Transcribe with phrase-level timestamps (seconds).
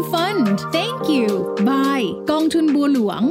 [0.00, 0.46] I'm Fund
[0.76, 1.28] Thank you
[1.68, 3.22] Bye กองทุนบัวหลวง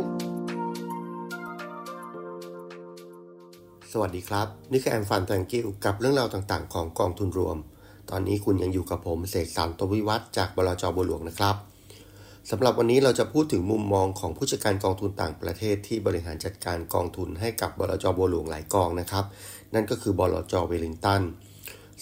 [3.91, 7.57] สวัสดีครับ นี่คือแอมฟันแตงกิวกับเรื่องราวต่างๆ ของกองทุนรวม
[8.09, 11.55] ตอนนี้คุณยังอยู่กับผมเสกสรรตวิวัฒจากบลจบัวหลวงนะครับ
[12.49, 19.25] สำหรับวันนี้เราจะพูดถึงมุมมองของผู้จัดการกองทุนต่างประเทศที่บริหารจัดการกองทุนให้กับบลจบัวหลวงหลายกองนะครับ
[19.73, 21.23] นั่นก็คือบลจเวลิงตัน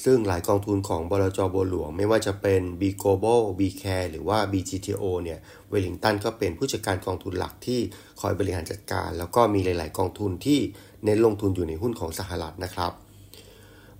[0.03, 7.79] ซึ่งหลายกองทุนของบลจบัวหลวง ไม่ว่าจะเป็น B Global B Care หรือว่า BGTO เนี่ยเวลิงตันก็เป็นผู้จัดการกองทุนหลักที่
[8.21, 10.59] คอยบริหารจัดการ แล้วก็มีหลาย ๆ กองทุนที่
[11.03, 12.91] เน้นลงทุนอยู่ในหุ้นของสหรัฐนะครับ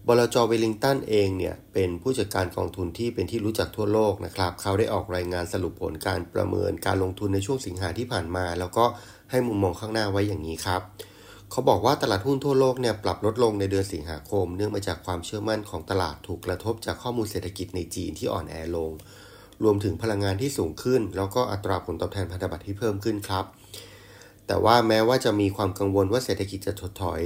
[0.07, 8.85] บลจเวลิงตันเองเนี่ยเป็นผู้จัดการกองทุนที่เป็นที่รู้จักทั่วโลกนะครับ เขาได้ออกรายงานสรุปผลการประเมินการลงทุนในช่วงสิงหาที่ผ่านมา แล้วก็
[9.31, 10.81] ให้มุมมองข้างหน้าไว้อย่างนี้ครับ
[11.51, 18.91] เขาบอกว่าตลาดหุ้นทั่วโลกเนี่ยปรับลดลงในเดือนสิงหาคม เนื่องมาจากความเชื่อมั่นของตลาดถูกกระทบจากข้อมูลเศรษฐกิจในจีนที่อ่อนแอลง
[19.63, 23.45] รวมถึงพลังงานที่สูงขึ้น แล้วก็อัตราผลตอบแทนพันธบัตรที่เพิ่มขึ้นครับ
[24.47, 27.21] แต่ว่าแม้ว่าจะมีความกังวลว่าเศรษฐกิจจะถดถอย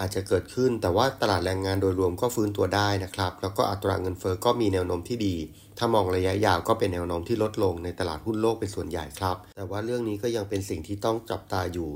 [0.00, 5.36] อาจจะเกิดขึ้น แต่ว่าตลาดแรงงานโดยรวมก็ฟื้นตัวได้นะครับ แล้วก็อัตราเงินเฟอ้อก็มีแนวโน้มที่ดี
[5.78, 11.88] ถ้ามองระยะยาวก็เป็นแนวโน้มที่ลดลงในตลาดหุ้นโลกเป็นส่วนใหญ่ครับ แต่ว่าเรื่องนี้ก็ยังเป็นสิ่งที่ต้องจับตาอยู่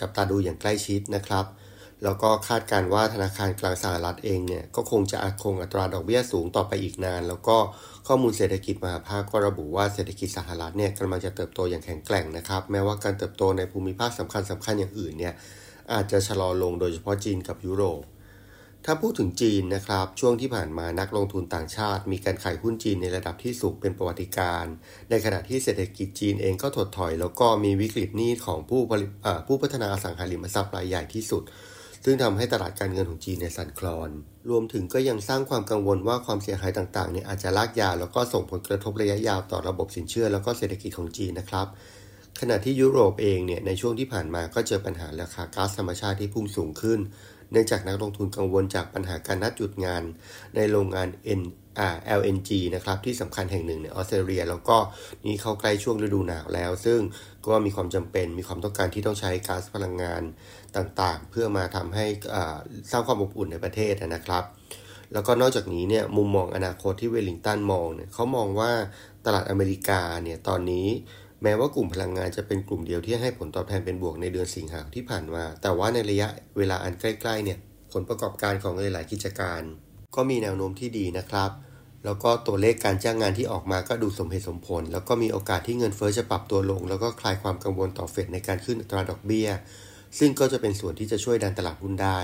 [0.00, 1.44] จับตาดูอย่างใกล้ชิดนะครับ
[2.04, 7.56] แล้วก็คาดการว่าธนาคารกลางสหรัฐเองเนี่ยก็คงจะคงอัตราดอกเบี้ยสูงต่อไปอีกนาน แล้วก็
[8.08, 15.34] ข้อมูลเศรษฐกิจมหาภาคก็ระบุว่าเศรษฐกิจสหรัฐเนี่ยกำลังจะเติบโตอย่างแข็งแกร่งนะครับ แม้ว่าการเติบโตในภูมิภาคสำคัญสำคัญอย่างอื่นเนี่ย
[15.92, 18.02] อาจจะชะลอลงโดยเฉพาะจีนกับยุโรป
[18.84, 24.64] ถ้าพูดถึงจีนนะครับ ช่วงที่ผ่านมานักลงทุนต่างชาติ มีการขายหุ้นจีนในระดับที่สูงเป็นประวัติการ
[25.10, 28.80] ในขณะที่เศรษฐกิจจีนเองก็ถดถอย แล้วก็มีวิกฤตหนี้ของผู้
[29.46, 31.42] ผู้พัฒนาอสังหาริมทรัพย์รายใหญ่ที่สุด
[32.04, 34.10] ซึ่งทำให้ตลาดการเงินของจีนในสั่นคลอน
[34.50, 41.66] รวมถึงก็ยังสร้างความกังวลว่าความเสียหายต่างๆเนี่ยอาจจะลากยาวแล้วก็ส่งผลกระทบระยะยาวต่อระบบสินเชื่อแล้วก็เศรษฐกิจของจีนนะครับ
[42.40, 47.00] ขณะที่ยุโรปเองเนี่ยในช่วงที่ผ่านมาก็เจอปัญหาราคาก๊าซธรรมชาติที่พุ่งสูงขึ้น
[47.50, 50.02] เนื่องจากนักลงทุนกังวลจากปัญหาการนัดหยุดงาน
[50.56, 51.08] ในโรงงาน
[51.40, 51.42] N
[52.18, 54.76] LNG นะครับที่สำคัญแห่งหนึ่งในออสเตรเลีย แล้วก็
[55.24, 57.00] นี่เข้าใกล้ช่วงฤดูหนาวแล้ว ซึ่ง
[57.46, 60.22] ก็มีความจำเป็นมีความต้องการที่ต้องใช้ก๊าซพลังงาน
[60.76, 62.06] ต่างๆ เพื่อมาทำให้
[62.90, 64.44] สร้างความอบอุ่นในประเทศนะครับ
[65.12, 68.70] แล้วก็นอกจากนี้เนี่ยมุมมองอนาคตที่เวลลิงตันมองเนี่ยเขามองว่า
[69.24, 70.88] ตลาดอเมริกาเนี่ยตอนนี้
[71.42, 76.28] แม้ว่ากลุ่มพลังงานจะเป็นกลุ่มเดียวที่ให้ผลตอบแทนเป็นบวกในเดือนสิงหาที่ผ่านมา แต่ว่าในระยะ
[76.58, 77.58] เวลาอันใกล้ๆเนี่ย
[77.92, 79.62] ผลประกอบการของหลายๆกิจการ
[80.14, 81.50] ก็มีแนวโน้มที่ดีนะครับ
[82.04, 89.48] แล้วก็ตัวเลขการจ้างงานที่ออกมาก็ดูสมเหตุสมผล แล้วก็มีโอกาสที่เงินเฟอ้อจะปรับตัวลง แล้วก็คลายความกังวลต่อเฟดในการขึ้นอัตราดอกเบี้ย
[90.18, 92.18] ซึ่งก็จะเป็นส่วนที่จะช่วยดันตลาดหุ้นได้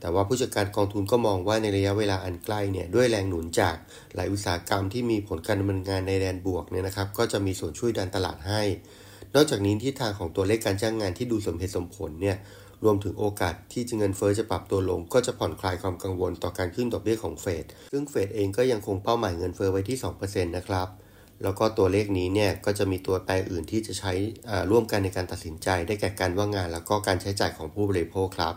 [0.00, 3.76] แต่ว่าผู้จัดการกองทุนก็มองว่าในระยะเวลาอันใกล้เนี่ยด้วยแรงหนุนจาก
[4.14, 8.62] หลายอุตสาหกรรมที่มีผลการดำเนินงานในแดนบวกเนี่ยนะครับก็จะมีส่วนช่วยดันตลาดให้
[9.34, 12.36] นอกจากนี้ทิศทางของตัวเลขการจ้างงานที่ดูสมเหตุสมผลเนี่ย
[12.84, 20.88] รวมถึงโอกาสที่จะเงินเฟอ้อจะปรับตัวลง ก็จะผ่อนคลายความกังวลต่อการขึ้นดอกเบี้ยของเฟดซึ่งเฟดเองก็ยังคงเป้าหมายเงินเฟอ้อไว้ที่2%นะครับ
[21.42, 24.12] แล้วก็ตัวเลขนี้เนี่ยก็จะมีตัวแปรอื่นที่จะใช้
[24.70, 28.54] ร่วมกันในการตัดสินใจ ได้แก่การว่างงาน แล้วก็การใช้จ่ายของผู้บริโภคครับ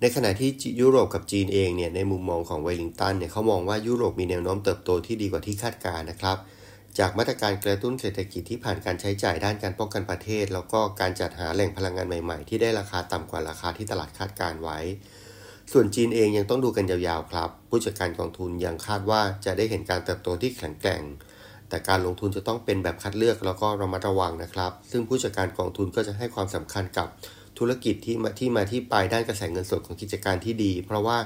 [0.00, 0.50] ในขณะที่
[0.80, 6.38] ยุโรปกับจีนเองเนี่ยในมุมมองของเวลิงตันเนี่ยเขามองว่ายุโรปมีแนวโน้มเติบโตที่ดีกว่าที่คาดการนะครับ
[6.98, 14.78] จากมาตรการกระตุ้นเศรษฐกิจที่ผ่านการใช้จ่ายด้านการป้องกันประเทศ แล้วก็การจัดหาแหล่งพลังงานใหม่ๆ ที่ได้ราคาต่ำกว่าราคาที่ตลาดคาดการไว้
[15.72, 21.02] ส่วนจีนเองยังต้องดูกันยาวๆครับ ผู้จัดการกองทุนยังคาดว่าจะได้เห็นการเติบโตที่แข็งแกร่ง
[21.68, 27.08] แต่การลงทุนจะต้องเป็นแบบคัดเลือกแล้วก็ระมัดระวังนะครับ ซึ่งผู้จัดการกองทุนก็จะให้ความสำคัญกับ
[27.58, 31.18] ธุรกิจที่มาที่มาที่ไปด้านกระแสเงินสดของกิจการที่ดี เพราะว่า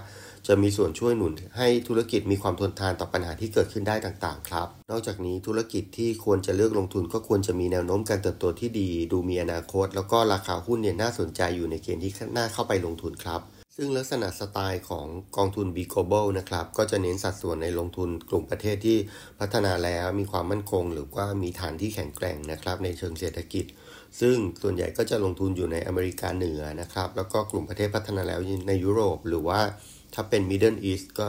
[0.47, 13.43] จะมีส่วนช่วยหนุนให้ธุรกิจมีความทนทานต่อปัญหาที่เกิดขึ้นได้ต่างๆ ครับ นอกจากนี้ธุรกิจที่ควรจะเลือกลงทุนก็ควรจะมีแนวโน้มการเติบโตที่ดี ดูมีอนาคต แล้วก็ราคาหุ้นเนี่ยน่าสนใจอยู่ในเกณฑ์ที่น่าเข้าไปลงทุนครับ
[13.77, 15.07] ซึ่งลักษณะสไตล์ของ
[15.37, 18.99] กองทุน B Global นะครับก็จะเน้นสัดส่วนในลงทุนกลุ่มประเทศที่
[19.41, 23.65] พัฒนาแล้วมีความมั่นคง หรือว่ามีฐานที่แข็งแกร่งนะครับในเชิงเศรษฐกิจ
[24.21, 29.61] ซึ่งส่วนใหญ่ก็จะลงทุนอยู่ในอเมริกาเหนือนะครับ แล้วก็กลุ่มประเทศพัฒนาแล้วในยุโรป หรือว่า
[30.15, 31.27] ถ้าเป็น Middle East ก็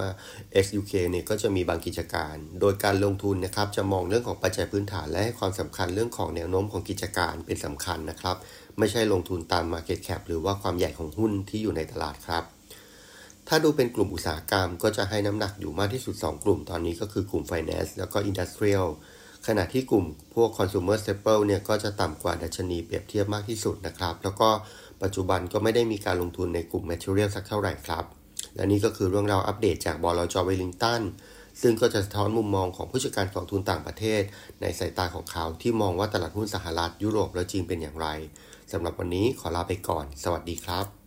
[0.66, 8.36] XUK เนี่ยก็จะมีบางกิจการ โดยการลงทุนนะครับจะมองเรื่องของปัจจัยพื้นฐานและให้ความสำคัญเรื่องของแนวโน้มของกิจการเป็นสำคัญนะครับ
[8.80, 12.44] ไม่ใช่ลงทุนตาม Market Cap หรือว่าความใหญ่ของหุ้นที่อยู่ในตลาดครับ
[13.48, 18.88] ถ้าดูเป็นกลุ่มอุตสาหกรรมก็จะให้น้ำหนักอยู่มากที่สุด 2 กลุ่มตอนนี้ก็คือกลุ่ม Finance แล้วก็ Industrial
[19.48, 20.06] ขณะที่กลุ่ม
[20.36, 24.50] พวก consumer staple เนี่ยก็จะต่ำกว่าดัชนีเปรียบเทียบมากที่สุดนะครับ แล้วก็
[25.04, 28.06] ปัจจุบันก็ไม่ได้มีการลงทุนในกลุ่ม material สักเท่าไหร่ครับ
[28.56, 31.02] และนี่ก็คือเรื่องราวอัปเดตจากบอลจอเวลิงตัน
[31.62, 34.22] ซึ่งก็จะสะท้อนมุมมองของผู้จัดการกองทุนต่างประเทศ
[34.62, 38.08] ในสายตาของเขาที่มองว่าตลาดหุ้นสหรัฐยุโรปและจีนเป็นอย่างไร
[38.72, 40.99] สำหรับวันนี้ขอลาไปก่อน สวัสดีครับ